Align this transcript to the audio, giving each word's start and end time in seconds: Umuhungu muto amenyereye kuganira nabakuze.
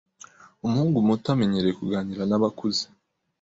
Umuhungu 0.65 0.97
muto 1.07 1.27
amenyereye 1.35 1.73
kuganira 1.79 2.23
nabakuze. 2.29 2.83